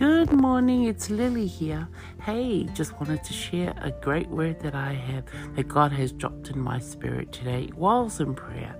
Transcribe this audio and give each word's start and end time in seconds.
Good 0.00 0.32
morning, 0.32 0.84
it's 0.84 1.10
Lily 1.10 1.46
here. 1.46 1.86
Hey, 2.22 2.64
just 2.72 2.98
wanted 2.98 3.22
to 3.22 3.34
share 3.34 3.74
a 3.82 3.90
great 3.90 4.28
word 4.28 4.58
that 4.60 4.74
I 4.74 4.94
have 4.94 5.24
that 5.56 5.68
God 5.68 5.92
has 5.92 6.10
dropped 6.10 6.48
in 6.48 6.58
my 6.58 6.78
spirit 6.78 7.32
today 7.32 7.68
whilst 7.76 8.18
in 8.18 8.34
prayer. 8.34 8.74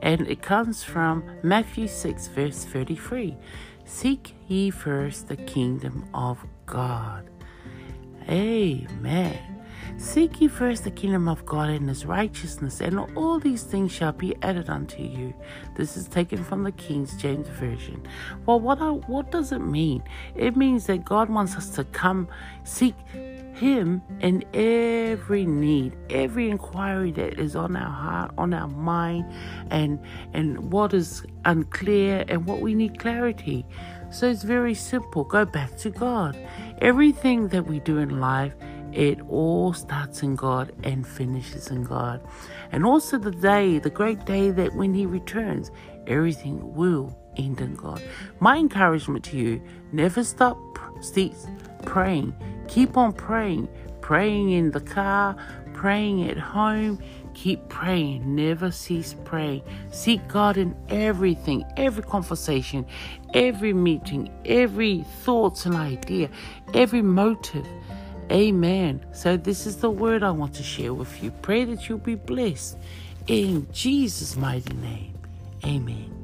And 0.00 0.28
it 0.28 0.42
comes 0.42 0.84
from 0.84 1.24
Matthew 1.42 1.88
6, 1.88 2.28
verse 2.28 2.64
33. 2.64 3.36
Seek 3.84 4.36
ye 4.46 4.70
first 4.70 5.26
the 5.26 5.38
kingdom 5.38 6.08
of 6.14 6.38
God. 6.66 7.28
Amen. 8.28 9.49
Seek 9.96 10.40
ye 10.40 10.48
first 10.48 10.84
the 10.84 10.90
kingdom 10.90 11.28
of 11.28 11.44
God 11.44 11.68
and 11.68 11.88
his 11.88 12.06
righteousness, 12.06 12.80
and 12.80 12.98
all 13.16 13.38
these 13.38 13.62
things 13.62 13.92
shall 13.92 14.12
be 14.12 14.34
added 14.42 14.70
unto 14.70 15.02
you. 15.02 15.34
This 15.76 15.96
is 15.96 16.08
taken 16.08 16.42
from 16.42 16.62
the 16.62 16.72
King 16.72 17.06
James 17.18 17.48
Version. 17.48 18.06
Well, 18.46 18.60
what, 18.60 18.78
what 19.08 19.30
does 19.30 19.52
it 19.52 19.60
mean? 19.60 20.02
It 20.34 20.56
means 20.56 20.86
that 20.86 21.04
God 21.04 21.28
wants 21.28 21.54
us 21.56 21.70
to 21.70 21.84
come 21.84 22.28
seek 22.64 22.94
him 23.60 24.00
in 24.20 24.42
every 24.54 25.44
need, 25.44 25.94
every 26.08 26.48
inquiry 26.48 27.12
that 27.12 27.38
is 27.38 27.54
on 27.54 27.76
our 27.76 27.90
heart, 27.90 28.32
on 28.38 28.54
our 28.54 28.68
mind, 28.68 29.30
and 29.70 30.00
and 30.32 30.72
what 30.72 30.94
is 30.94 31.24
unclear 31.44 32.24
and 32.28 32.46
what 32.46 32.60
we 32.60 32.74
need 32.74 32.98
clarity. 32.98 33.66
So 34.10 34.28
it's 34.28 34.42
very 34.42 34.74
simple. 34.74 35.24
Go 35.24 35.44
back 35.44 35.76
to 35.78 35.90
God. 35.90 36.36
Everything 36.80 37.48
that 37.48 37.66
we 37.66 37.80
do 37.80 37.98
in 37.98 38.18
life 38.20 38.54
it 38.92 39.20
all 39.28 39.72
starts 39.72 40.22
in 40.22 40.36
God 40.36 40.72
and 40.82 41.06
finishes 41.06 41.68
in 41.68 41.84
God. 41.84 42.20
And 42.72 42.84
also 42.84 43.18
the 43.18 43.30
day, 43.30 43.78
the 43.78 43.90
great 43.90 44.24
day 44.24 44.50
that 44.50 44.74
when 44.74 44.94
He 44.94 45.06
returns, 45.06 45.70
everything 46.06 46.74
will 46.74 47.16
end 47.36 47.60
in 47.60 47.74
God. 47.74 48.02
My 48.40 48.56
encouragement 48.56 49.24
to 49.26 49.36
you 49.36 49.62
never 49.92 50.24
stop 50.24 50.58
cease 51.00 51.46
praying. 51.84 52.34
Keep 52.68 52.96
on 52.96 53.12
praying. 53.12 53.68
Praying 54.00 54.50
in 54.50 54.70
the 54.72 54.80
car, 54.80 55.36
praying 55.72 56.28
at 56.28 56.38
home. 56.38 56.98
Keep 57.34 57.68
praying. 57.68 58.34
Never 58.34 58.70
cease 58.70 59.14
praying. 59.24 59.62
Seek 59.90 60.26
God 60.28 60.56
in 60.56 60.76
everything, 60.88 61.64
every 61.76 62.02
conversation, 62.02 62.84
every 63.34 63.72
meeting, 63.72 64.30
every 64.44 65.04
thoughts 65.22 65.64
and 65.64 65.76
idea, 65.76 66.28
every 66.74 67.02
motive. 67.02 67.66
Amen. 68.30 69.04
So, 69.12 69.36
this 69.36 69.66
is 69.66 69.78
the 69.78 69.90
word 69.90 70.22
I 70.22 70.30
want 70.30 70.54
to 70.54 70.62
share 70.62 70.94
with 70.94 71.22
you. 71.22 71.30
Pray 71.42 71.64
that 71.64 71.88
you'll 71.88 71.98
be 71.98 72.14
blessed 72.14 72.78
in 73.26 73.66
Jesus' 73.72 74.36
mighty 74.36 74.74
name. 74.74 75.14
Amen. 75.64 76.19